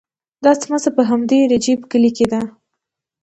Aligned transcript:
دا 0.43 0.51
څمڅه 0.61 0.89
په 0.97 1.01
همدې 1.09 1.39
رجیب 1.51 1.79
کلي 1.91 2.11
کې 2.17 2.25
ده. 2.31 2.41